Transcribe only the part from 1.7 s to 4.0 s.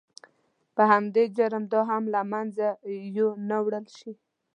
دا هم له منځه یو نه وړل